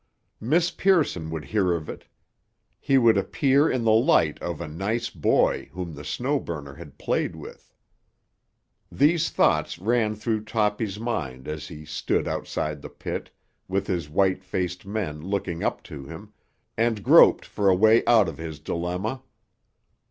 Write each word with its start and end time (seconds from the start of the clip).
Miss 0.39 0.71
Pearson 0.71 1.29
would 1.29 1.45
hear 1.45 1.73
of 1.73 1.87
it. 1.87 2.05
He 2.79 2.97
would 2.97 3.19
appear 3.19 3.69
in 3.69 3.83
the 3.83 3.91
light 3.91 4.39
of 4.41 4.59
a 4.59 4.67
"nice 4.67 5.11
boy" 5.11 5.69
whom 5.73 5.93
the 5.93 6.03
Snow 6.03 6.39
Burner 6.39 6.73
had 6.73 6.97
played 6.97 7.35
with. 7.35 7.71
These 8.91 9.29
thoughts 9.29 9.77
ran 9.77 10.15
through 10.15 10.45
Toppy's 10.45 10.99
mind 10.99 11.47
as 11.47 11.67
he 11.67 11.85
stood 11.85 12.27
outside 12.27 12.81
the 12.81 12.89
pit, 12.89 13.29
with 13.67 13.85
his 13.85 14.09
white 14.09 14.43
faced 14.43 14.87
men 14.87 15.21
looking 15.21 15.63
up 15.63 15.83
to 15.83 16.05
him, 16.07 16.33
and 16.75 17.03
groped 17.03 17.45
for 17.45 17.69
a 17.69 17.75
way 17.75 18.03
out 18.07 18.27
of 18.27 18.39
his 18.39 18.57
dilemma. 18.59 19.21